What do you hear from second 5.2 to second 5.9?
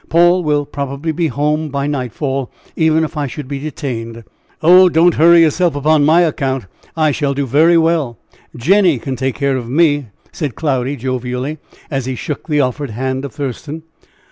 yourself